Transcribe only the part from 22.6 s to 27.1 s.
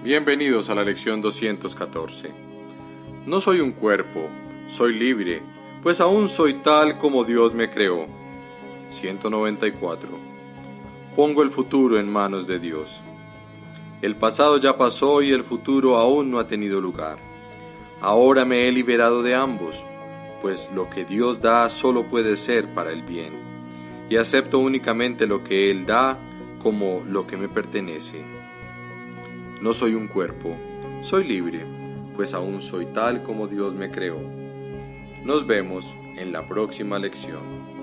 para el bien, y acepto únicamente lo que Él da como